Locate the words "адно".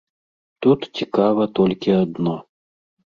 2.03-2.35